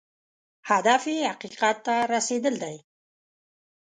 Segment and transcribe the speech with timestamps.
[0.69, 2.77] هدف یې حقیقت ته رسېدل دی.